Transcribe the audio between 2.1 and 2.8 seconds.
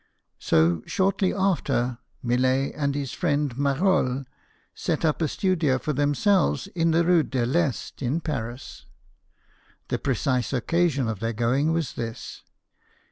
Millet